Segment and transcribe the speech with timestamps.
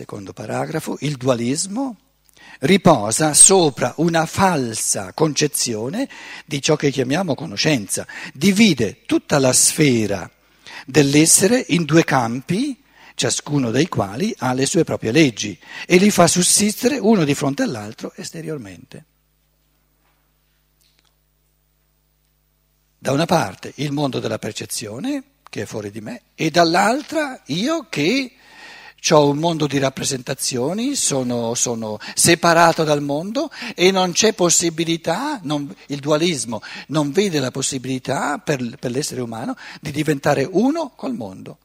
[0.00, 1.96] secondo paragrafo, il dualismo
[2.60, 6.08] riposa sopra una falsa concezione
[6.46, 10.30] di ciò che chiamiamo conoscenza, divide tutta la sfera
[10.86, 12.82] dell'essere in due campi,
[13.14, 17.62] ciascuno dei quali ha le sue proprie leggi e li fa sussistere uno di fronte
[17.62, 19.04] all'altro esteriormente.
[22.98, 27.86] Da una parte il mondo della percezione, che è fuori di me, e dall'altra io
[27.90, 28.36] che
[29.10, 35.74] ho un mondo di rappresentazioni, sono, sono, separato dal mondo e non c'è possibilità, non,
[35.86, 41.58] il dualismo non vede la possibilità per, per l'essere umano di diventare uno col mondo.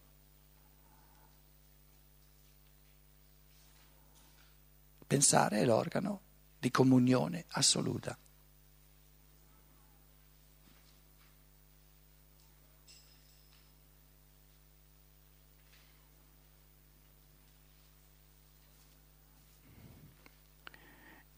[5.08, 6.22] Pensare è l'organo
[6.60, 8.18] di comunione assoluta.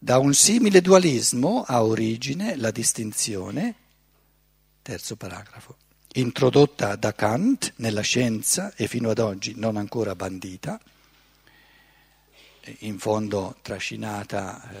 [0.00, 3.74] Da un simile dualismo ha origine la distinzione,
[4.80, 5.76] terzo paragrafo,
[6.12, 10.80] introdotta da Kant nella scienza e fino ad oggi non ancora bandita,
[12.80, 14.78] in fondo trascinata eh,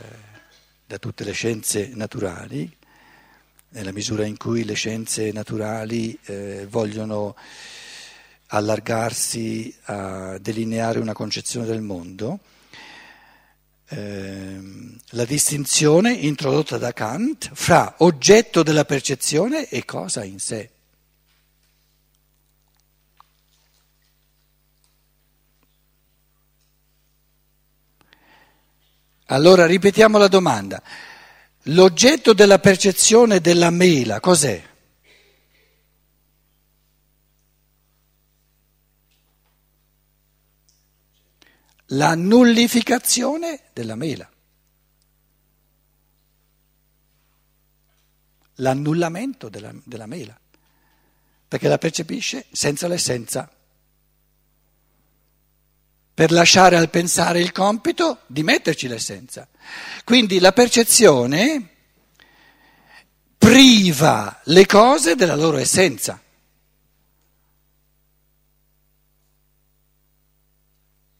[0.86, 2.72] da tutte le scienze naturali,
[3.70, 7.34] nella misura in cui le scienze naturali eh, vogliono
[8.46, 12.38] allargarsi a delineare una concezione del mondo
[13.90, 20.70] Ehm, la distinzione introdotta da Kant fra oggetto della percezione e cosa in sé.
[29.30, 30.82] Allora ripetiamo la domanda.
[31.64, 34.62] L'oggetto della percezione della mela cos'è?
[41.92, 44.28] La nullificazione della mela,
[48.56, 50.38] l'annullamento della, della mela,
[51.46, 53.50] perché la percepisce senza l'essenza,
[56.12, 59.46] per lasciare al pensare il compito di metterci l'essenza.
[60.02, 61.76] Quindi la percezione
[63.38, 66.20] priva le cose della loro essenza.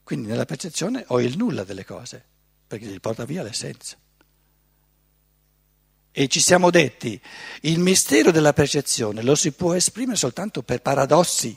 [0.08, 2.24] Quindi nella percezione ho il nulla delle cose,
[2.66, 3.94] perché gli porta via l'essenza.
[6.10, 7.20] E ci siamo detti,
[7.60, 11.54] il mistero della percezione lo si può esprimere soltanto per paradossi.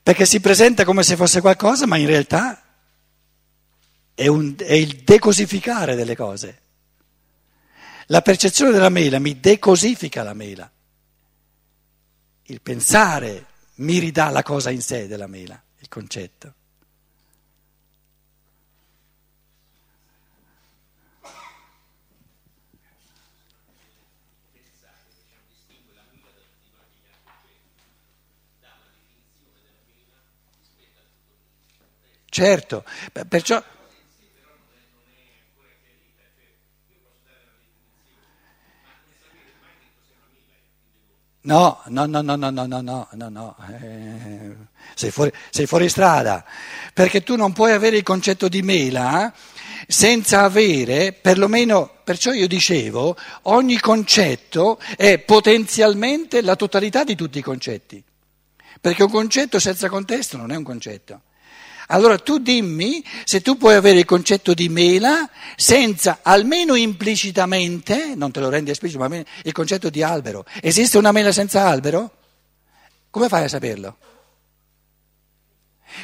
[0.00, 2.62] Perché si presenta come se fosse qualcosa, ma in realtà
[4.14, 6.60] è, un, è il decosificare delle cose.
[8.06, 10.70] La percezione della mela mi decosifica la mela.
[12.44, 13.50] Il pensare
[13.82, 16.54] mi ridà la cosa in sé della mela, il concetto.
[32.28, 32.82] Certo,
[33.28, 33.62] perciò
[41.44, 43.56] No, no, no, no, no, no, no, no, no, no.
[43.80, 44.54] Eh,
[44.94, 46.44] sei, fuori, sei, fuori, strada,
[46.94, 49.32] perché tu non puoi avere il concetto di mela eh,
[49.88, 57.42] senza avere, perlomeno, perciò io dicevo, ogni concetto è potenzialmente la totalità di tutti i
[57.42, 58.02] concetti,
[58.80, 61.22] perché un concetto senza contesto non è un concetto.
[61.92, 68.32] Allora tu dimmi se tu puoi avere il concetto di mela senza, almeno implicitamente, non
[68.32, 70.46] te lo rendi esplicito, ma almeno il concetto di albero.
[70.62, 72.10] Esiste una mela senza albero?
[73.10, 73.98] Come fai a saperlo?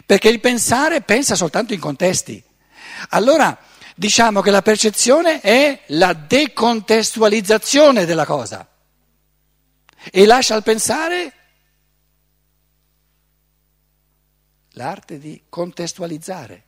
[0.04, 2.42] Perché il pensare pensa soltanto in contesti.
[3.10, 3.58] Allora
[3.94, 8.68] diciamo che la percezione è la decontestualizzazione della cosa
[10.10, 11.32] e lascia al pensare
[14.78, 16.62] l'arte di contestualizzare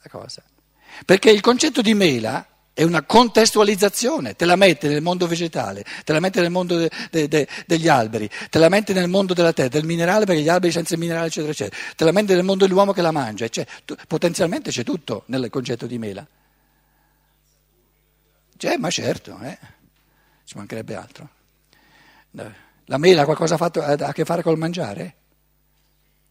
[0.00, 0.42] la cosa.
[1.04, 6.12] Perché il concetto di mela è una contestualizzazione, te la mette nel mondo vegetale, te
[6.12, 9.52] la mette nel mondo de, de, de, degli alberi, te la mette nel mondo della
[9.52, 12.44] terra, del minerale perché gli alberi senza il minerale eccetera eccetera, te la mette nel
[12.44, 16.26] mondo dell'uomo che la mangia, cioè, tu, potenzialmente c'è tutto nel concetto di mela.
[18.56, 19.58] C'è, ma certo, eh?
[20.44, 21.28] ci mancherebbe altro.
[22.84, 25.14] La mela ha qualcosa fatto, ha a che fare col mangiare?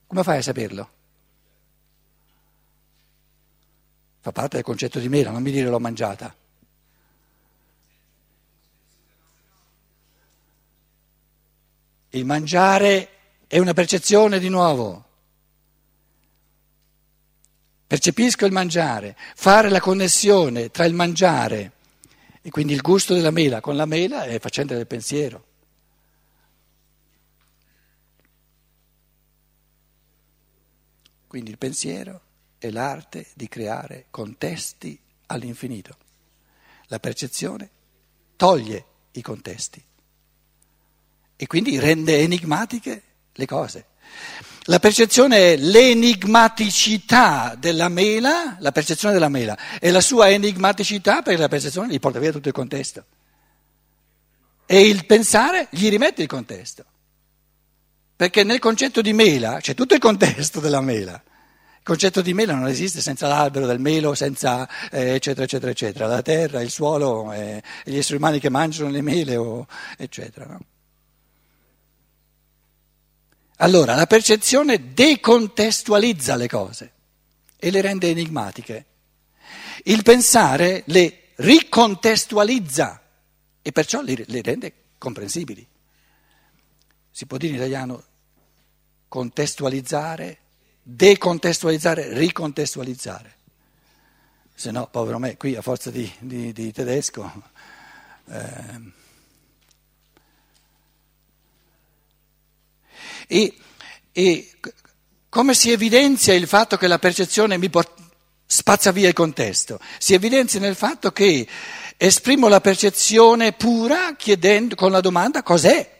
[0.07, 0.89] Come fai a saperlo?
[4.21, 6.35] Fa parte del concetto di mela, non mi dire l'ho mangiata.
[12.09, 13.09] Il mangiare
[13.45, 15.03] è una percezione di nuovo.
[17.87, 21.71] Percepisco il mangiare, fare la connessione tra il mangiare
[22.41, 25.44] e quindi il gusto della mela con la mela è facendo del pensiero.
[31.35, 32.21] Quindi il pensiero
[32.57, 35.97] è l'arte di creare contesti all'infinito.
[36.85, 37.69] La percezione
[38.37, 39.83] toglie i contesti
[41.35, 43.03] e quindi rende enigmatiche
[43.33, 43.87] le cose.
[44.61, 51.41] La percezione è l'enigmaticità della mela, la percezione della mela, e la sua enigmaticità perché
[51.41, 53.05] la percezione gli porta via tutto il contesto.
[54.65, 56.85] E il pensare gli rimette il contesto.
[58.15, 61.13] Perché nel concetto di mela c'è tutto il contesto della mela.
[61.13, 66.07] Il concetto di mela non esiste senza l'albero del melo, senza eh, eccetera, eccetera, eccetera.
[66.07, 69.67] La terra, il suolo, eh, gli esseri umani che mangiano le mele, o,
[69.97, 70.45] eccetera.
[70.45, 70.59] No?
[73.57, 76.91] Allora, la percezione decontestualizza le cose
[77.57, 78.85] e le rende enigmatiche.
[79.83, 83.01] Il pensare le ricontestualizza
[83.61, 85.67] e perciò le, le rende comprensibili.
[87.15, 88.03] Si può dire in italiano
[89.07, 90.39] contestualizzare,
[90.83, 93.35] decontestualizzare, ricontestualizzare.
[94.53, 97.31] Se no, povero me, qui a forza di, di, di tedesco...
[98.29, 99.03] Eh,
[103.27, 103.57] E,
[104.11, 104.51] e
[105.29, 107.99] come si evidenzia il fatto che la percezione mi port-
[108.45, 109.79] spazza via il contesto?
[109.97, 111.47] Si evidenzia nel fatto che
[111.97, 115.94] esprimo la percezione pura chiedendo con la domanda cos'è.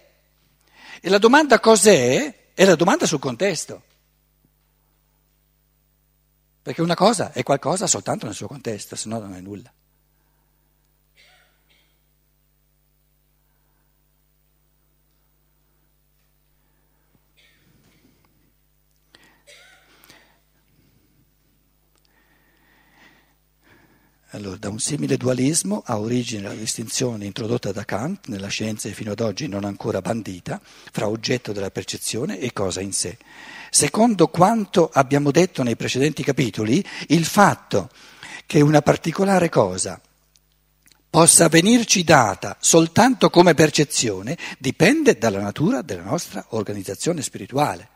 [1.05, 3.83] E la domanda cos'è è la domanda sul contesto.
[6.63, 9.71] Perché una cosa è qualcosa soltanto nel suo contesto, se no non è nulla.
[24.35, 28.91] Allora, da un simile dualismo ha origine la distinzione introdotta da Kant nella scienza e
[28.91, 30.59] fino ad oggi non ancora bandita
[30.91, 33.17] fra oggetto della percezione e cosa in sé.
[33.69, 37.89] Secondo quanto abbiamo detto nei precedenti capitoli, il fatto
[38.45, 40.01] che una particolare cosa
[41.09, 47.89] possa venirci data soltanto come percezione dipende dalla natura della nostra organizzazione spirituale.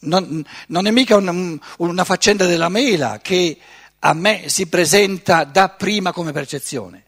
[0.00, 1.32] Non, non è mica una,
[1.76, 3.56] una faccenda della mela che
[4.04, 7.04] a me si presenta dapprima come percezione.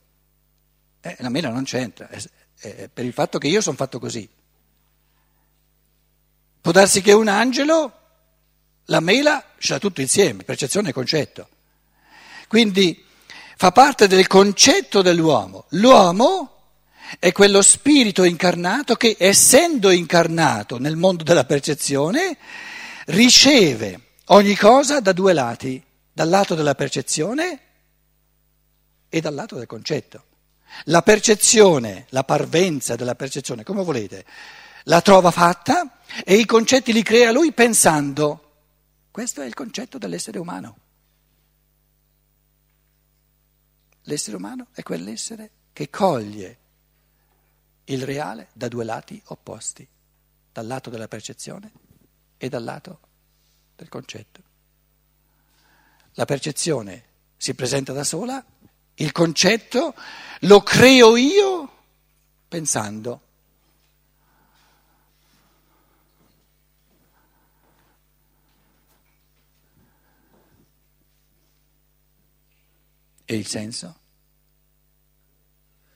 [1.01, 2.23] Eh, la mela non c'entra, è,
[2.57, 4.29] è per il fatto che io sono fatto così.
[6.61, 7.93] Può darsi che un angelo,
[8.87, 11.49] la mela, c'ha tutto insieme, percezione e concetto.
[12.47, 13.05] Quindi
[13.57, 15.67] fa parte del concetto dell'uomo.
[15.71, 16.51] L'uomo
[17.19, 22.39] è quello spirito incarnato che, essendo incarnato nel mondo della percezione,
[23.07, 25.83] riceve ogni cosa da due lati
[26.15, 27.61] dal lato della percezione
[29.09, 30.25] e dal lato del concetto.
[30.85, 34.25] La percezione, la parvenza della percezione, come volete,
[34.85, 38.53] la trova fatta e i concetti li crea lui pensando.
[39.11, 40.79] Questo è il concetto dell'essere umano.
[44.03, 46.59] L'essere umano è quell'essere che coglie
[47.87, 49.87] il reale da due lati opposti,
[50.53, 51.73] dal lato della percezione
[52.37, 53.01] e dal lato
[53.75, 54.53] del concetto.
[56.15, 57.05] La percezione
[57.37, 58.45] si presenta da sola,
[58.95, 59.95] il concetto
[60.41, 61.73] lo creo io
[62.49, 63.21] pensando.
[73.27, 73.99] E il senso?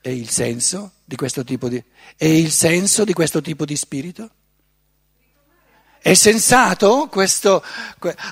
[0.01, 1.81] E il senso di questo tipo di,
[2.17, 4.31] e il senso di questo tipo di spirito?
[6.01, 7.61] È sensato questo,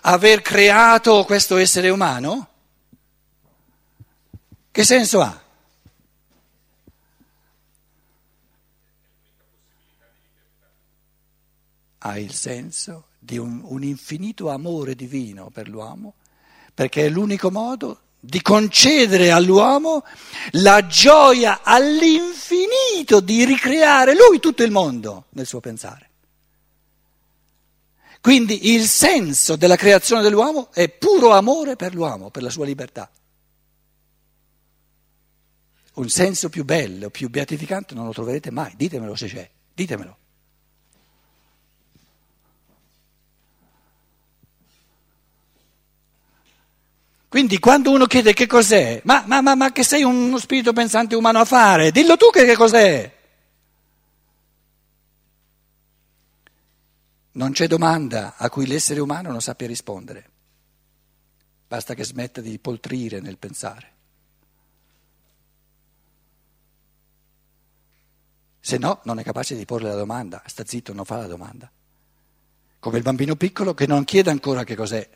[0.03, 2.47] aver creato questo essere umano?
[4.71, 5.41] Che senso ha?
[11.99, 16.13] Ha il senso di un, un infinito amore divino per l'uomo,
[16.73, 20.05] perché è l'unico modo di concedere all'uomo
[20.51, 26.06] la gioia all'infinito di ricreare lui tutto il mondo nel suo pensare.
[28.21, 33.09] Quindi il senso della creazione dell'uomo è puro amore per l'uomo, per la sua libertà.
[35.93, 40.17] Un senso più bello, più beatificante non lo troverete mai, ditemelo se c'è, ditemelo.
[47.29, 51.15] Quindi quando uno chiede che cos'è, ma, ma, ma, ma che sei uno spirito pensante
[51.15, 53.16] umano a fare, dillo tu che, che cos'è.
[57.37, 60.29] Non c'è domanda a cui l'essere umano non sappia rispondere.
[61.67, 63.93] Basta che smetta di poltrire nel pensare.
[68.59, 71.71] Se no, non è capace di porre la domanda, sta zitto, non fa la domanda.
[72.79, 75.07] Come il bambino piccolo che non chiede ancora che cos'è.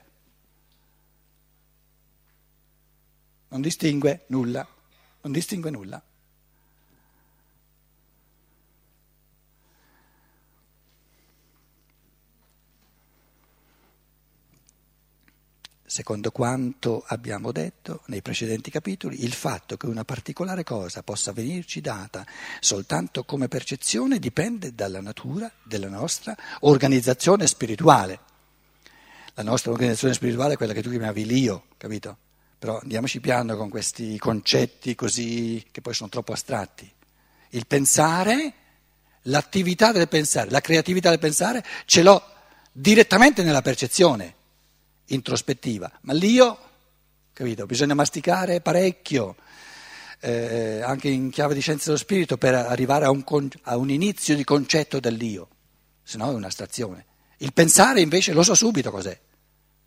[3.47, 4.65] Non distingue nulla,
[5.21, 6.01] non distingue nulla.
[15.91, 21.81] Secondo quanto abbiamo detto nei precedenti capitoli, il fatto che una particolare cosa possa venirci
[21.81, 22.25] data
[22.61, 28.19] soltanto come percezione dipende dalla natura della nostra organizzazione spirituale.
[29.33, 32.17] La nostra organizzazione spirituale è quella che tu chiamavi l'io, capito?
[32.57, 36.89] Però andiamoci piano con questi concetti così che poi sono troppo astratti.
[37.49, 38.53] Il pensare,
[39.23, 42.23] l'attività del pensare, la creatività del pensare ce l'ho
[42.71, 44.39] direttamente nella percezione
[45.05, 46.57] introspettiva, ma l'io,
[47.33, 49.35] capito, bisogna masticare parecchio,
[50.21, 53.23] eh, anche in chiave di scienza dello spirito, per arrivare a un,
[53.63, 55.49] a un inizio di concetto dell'io,
[56.03, 57.05] se no è un'astrazione.
[57.37, 59.19] Il pensare invece lo so subito cos'è,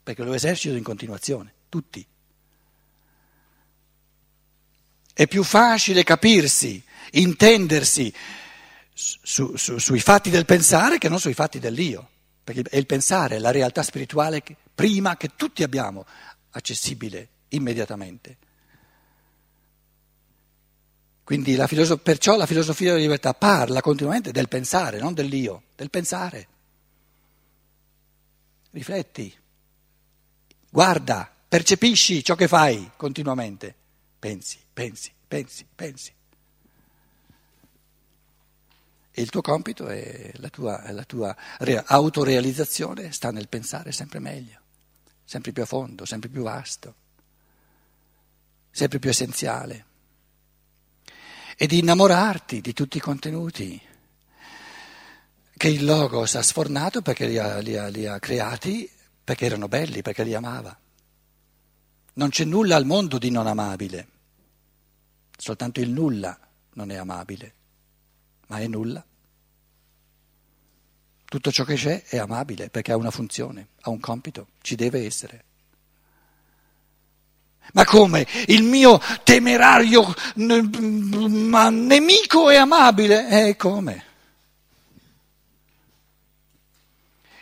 [0.02, 2.04] perché lo esercito in continuazione, tutti.
[5.12, 8.12] È più facile capirsi, intendersi
[8.92, 12.08] su, su, sui fatti del pensare che non sui fatti dell'io,
[12.42, 16.04] perché è il pensare, la realtà spirituale che, prima che tutti abbiamo,
[16.50, 18.36] accessibile immediatamente.
[21.22, 25.88] Quindi la filosof- perciò la filosofia della libertà parla continuamente del pensare, non dell'io, del
[25.88, 26.48] pensare.
[28.70, 29.34] Rifletti,
[30.68, 33.74] guarda, percepisci ciò che fai continuamente.
[34.18, 36.12] Pensi, pensi, pensi, pensi.
[39.16, 41.34] E il tuo compito e la tua, la tua
[41.86, 44.63] autorealizzazione sta nel pensare sempre meglio
[45.24, 46.94] sempre più a fondo, sempre più vasto,
[48.70, 49.86] sempre più essenziale.
[51.56, 53.80] E di innamorarti di tutti i contenuti
[55.56, 58.90] che il Logos ha sfornato perché li ha, li ha, li ha creati,
[59.22, 60.76] perché erano belli, perché li amava.
[62.14, 64.08] Non c'è nulla al mondo di non amabile,
[65.36, 66.38] soltanto il nulla
[66.74, 67.54] non è amabile,
[68.48, 69.04] ma è nulla.
[71.34, 75.04] Tutto ciò che c'è è amabile perché ha una funzione, ha un compito, ci deve
[75.04, 75.42] essere.
[77.72, 78.24] Ma come?
[78.46, 80.14] Il mio temerario
[81.72, 83.48] nemico è amabile?
[83.48, 84.04] Eh, come?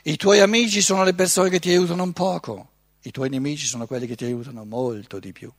[0.05, 2.71] I tuoi amici sono le persone che ti aiutano un poco,
[3.03, 5.53] i tuoi nemici sono quelli che ti aiutano molto di più.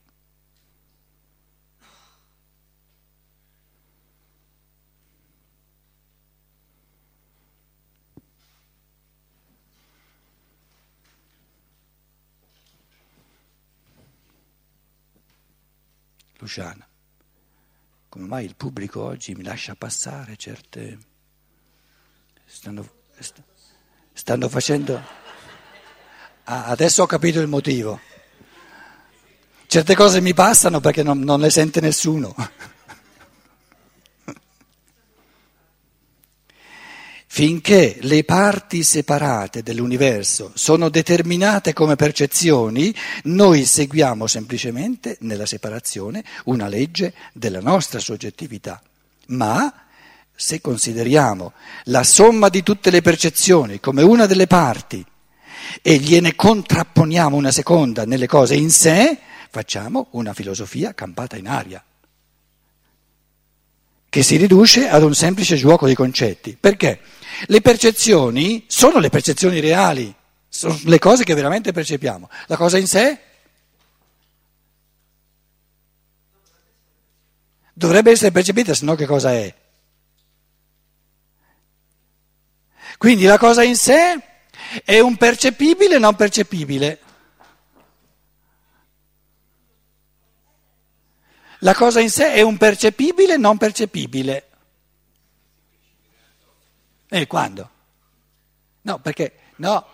[16.44, 16.86] Luciana,
[18.10, 20.98] come mai il pubblico oggi mi lascia passare certe...
[22.46, 22.88] Stanno,
[24.12, 25.02] stanno facendo...
[26.44, 27.98] Ah, adesso ho capito il motivo.
[29.68, 32.36] Certe cose mi passano perché non, non le sente nessuno.
[37.36, 46.68] Finché le parti separate dell'universo sono determinate come percezioni, noi seguiamo semplicemente nella separazione una
[46.68, 48.80] legge della nostra soggettività.
[49.30, 49.74] Ma
[50.36, 51.54] se consideriamo
[51.86, 55.04] la somma di tutte le percezioni come una delle parti
[55.82, 59.18] e gliene contrapponiamo una seconda nelle cose in sé,
[59.50, 61.84] facciamo una filosofia campata in aria
[64.14, 66.56] che si riduce ad un semplice gioco di concetti.
[66.56, 67.00] Perché?
[67.48, 70.14] Le percezioni sono le percezioni reali,
[70.48, 72.30] sono le cose che veramente percepiamo.
[72.46, 73.20] La cosa in sé
[77.74, 79.52] dovrebbe essere percepita, se no che cosa è?
[83.00, 84.22] Quindi la cosa in sé
[84.86, 87.00] è un percepibile non percepibile.
[91.64, 94.48] La cosa in sé è un percepibile non percepibile.
[97.08, 97.70] E quando?
[98.82, 99.86] No, perché no,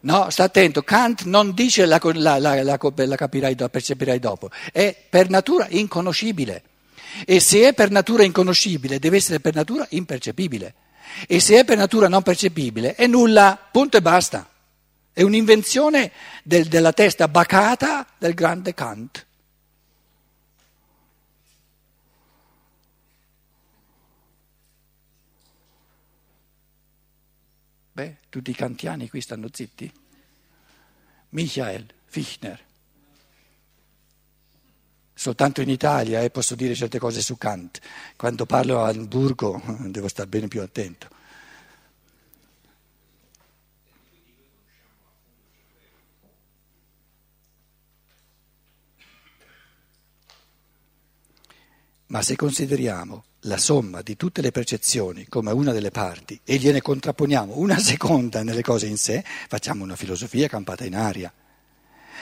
[0.00, 5.30] no, sta attento, Kant non dice la, la, la, la capirai, percepirai dopo, è per
[5.30, 6.64] natura inconoscibile.
[7.24, 10.74] E se è per natura inconoscibile, deve essere per natura impercepibile.
[11.28, 14.48] E se è per natura non percepibile, è nulla, punto e basta.
[15.12, 16.10] È un'invenzione
[16.42, 19.26] del, della testa bacata del grande Kant.
[27.94, 29.92] Beh, tutti i kantiani qui stanno zitti.
[31.30, 32.60] Michael Fichtner.
[35.12, 37.80] Soltanto in Italia eh, posso dire certe cose su Kant.
[38.16, 41.08] Quando parlo a Hamburgo devo stare bene più attento.
[52.06, 56.80] Ma se consideriamo la somma di tutte le percezioni come una delle parti e gliene
[56.80, 61.32] contrapponiamo una seconda nelle cose in sé, facciamo una filosofia campata in aria,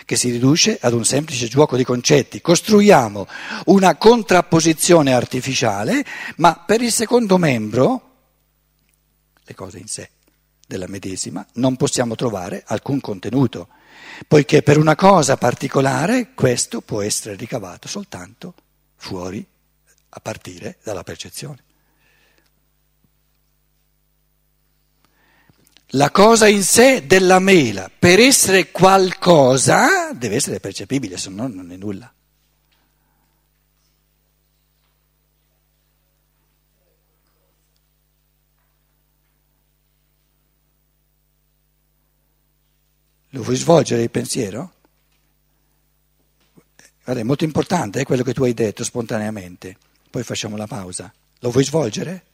[0.05, 2.41] che si riduce ad un semplice gioco di concetti.
[2.41, 3.27] Costruiamo
[3.67, 6.05] una contrapposizione artificiale,
[6.37, 8.09] ma per il secondo membro,
[9.43, 10.11] le cose in sé
[10.67, 13.69] della medesima, non possiamo trovare alcun contenuto,
[14.27, 18.55] poiché per una cosa particolare questo può essere ricavato soltanto
[18.97, 19.47] fuori
[20.11, 21.65] a partire dalla percezione.
[25.95, 31.73] La cosa in sé della mela, per essere qualcosa, deve essere percepibile, se no non
[31.73, 32.13] è nulla.
[43.31, 44.73] Lo vuoi svolgere il pensiero?
[47.05, 49.77] Guarda, è molto importante eh, quello che tu hai detto spontaneamente.
[50.11, 51.13] Poi facciamo la pausa.
[51.39, 52.25] Lo vuoi svolgere?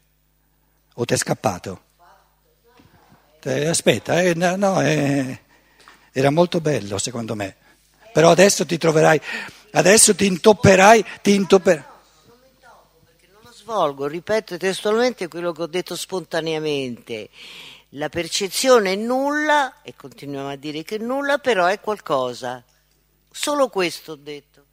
[0.94, 1.82] O ti è scappato?
[3.42, 5.40] Aspetta, eh, no, eh,
[6.10, 7.54] era molto bello secondo me.
[8.12, 9.20] Però adesso ti troverai,
[9.72, 11.84] adesso ti intopperai, ti intopperai.
[13.30, 17.28] Non lo svolgo, ripeto testualmente quello che ho detto spontaneamente.
[17.90, 22.64] La percezione è nulla, e continuiamo a dire che nulla, però è qualcosa.
[23.30, 24.65] Solo questo ho detto.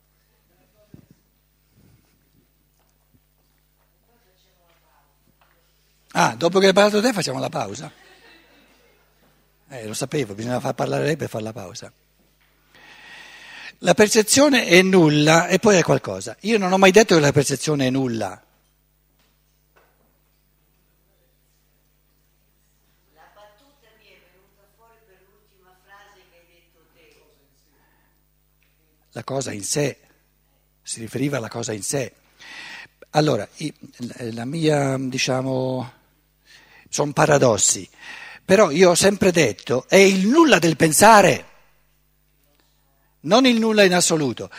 [6.15, 7.91] Ah, dopo che hai parlato te facciamo la pausa.
[9.67, 11.91] Eh, lo sapevo, bisognava far parlare lei per fare la pausa.
[13.79, 16.37] La percezione è nulla e poi è qualcosa.
[16.41, 18.29] Io non ho mai detto che la percezione è nulla.
[23.15, 27.21] La battuta mi è venuta fuori per l'ultima frase che hai detto te.
[29.13, 29.97] La cosa in sé,
[30.83, 32.13] si riferiva alla cosa in sé.
[33.09, 33.47] Allora,
[34.31, 36.01] la mia, diciamo
[36.93, 37.89] sono paradossi,
[38.45, 41.45] però io ho sempre detto è il nulla del pensare,
[43.21, 44.51] non il nulla in assoluto,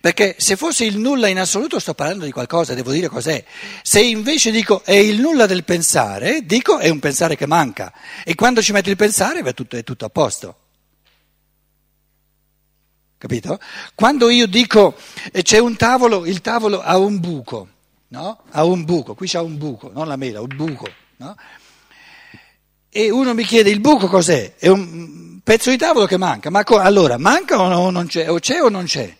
[0.00, 3.44] perché se fosse il nulla in assoluto sto parlando di qualcosa, devo dire cos'è.
[3.82, 7.92] Se invece dico è il nulla del pensare, dico è un pensare che manca
[8.24, 10.56] e quando ci metto il pensare è tutto, è tutto a posto.
[13.18, 13.60] Capito?
[13.94, 14.96] Quando io dico
[15.30, 17.68] eh, c'è un tavolo, il tavolo ha un buco,
[18.08, 18.44] no?
[18.48, 21.36] Ha un buco, qui c'è un buco, non la mela, un buco, no?
[22.94, 24.54] E uno mi chiede il buco cos'è?
[24.56, 28.30] È un pezzo di tavolo che manca, ma co- allora manca o non c'è?
[28.30, 29.16] O c'è o non c'è?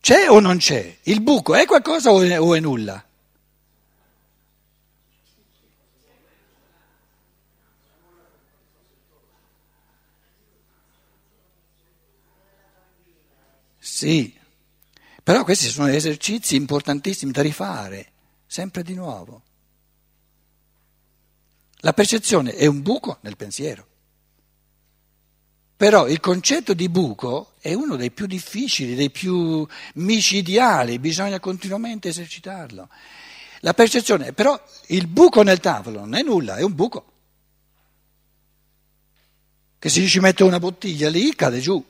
[0.00, 0.98] C'è o non c'è?
[1.02, 3.04] Il buco è qualcosa o è, o è nulla?
[13.78, 14.34] Sì.
[15.24, 18.12] Però questi sono esercizi importantissimi da rifare,
[18.46, 19.40] sempre di nuovo.
[21.76, 23.86] La percezione è un buco nel pensiero.
[25.76, 32.10] Però il concetto di buco è uno dei più difficili, dei più micidiali, bisogna continuamente
[32.10, 32.88] esercitarlo.
[33.60, 37.12] La percezione, però il buco nel tavolo non è nulla, è un buco.
[39.78, 41.82] Che se ci mette una bottiglia lì cade giù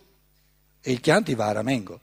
[0.80, 2.00] e il Chianti va a ramengo.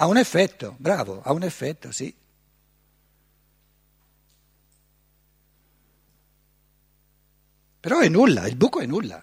[0.00, 2.14] Ha un effetto, bravo, ha un effetto, sì.
[7.80, 9.20] Però è nulla, il buco è nulla.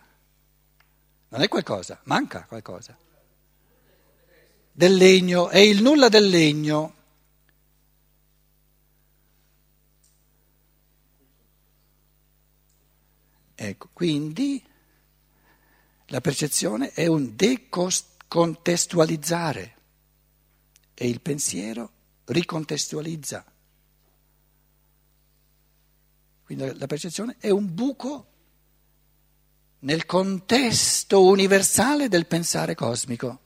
[1.29, 2.97] Non è qualcosa, manca qualcosa.
[4.69, 6.93] Del legno, è il nulla del legno.
[13.55, 14.61] Ecco, quindi
[16.07, 19.74] la percezione è un decontestualizzare
[20.95, 21.91] e il pensiero
[22.25, 23.45] ricontestualizza.
[26.43, 28.31] Quindi la percezione è un buco
[29.79, 33.39] nel contesto universale del pensare cosmico.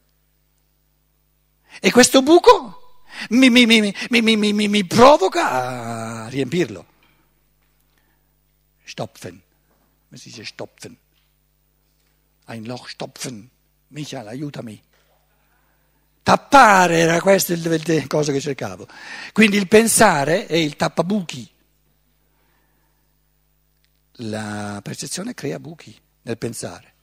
[1.82, 5.50] E questo buco mi, mi, mi, mi provoca
[6.24, 6.86] a riempirlo.
[8.84, 9.42] Stopfen.
[10.08, 10.98] Come si dice stopfen?
[12.46, 13.50] Ein Loch stopfen.
[13.88, 14.82] Michael, aiutami
[16.30, 18.88] Tappare era il, il cosa che cercavo.
[19.34, 21.50] Quindi il pensare è il tappabuchi.
[24.18, 26.94] La percezione crea buchi nel pensare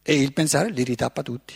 [0.00, 1.54] e il pensare li ritappa tutti.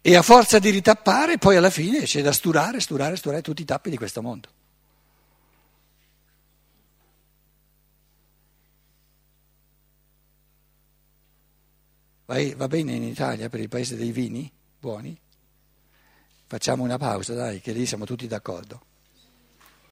[0.00, 3.66] E a forza di ritappare, poi alla fine c'è da sturare, sturare, sturare tutti i
[3.66, 4.48] tappi di questo mondo.
[12.30, 15.18] Va bene in Italia per il paese dei vini buoni?
[16.46, 18.82] Facciamo una pausa, dai, che lì siamo tutti d'accordo.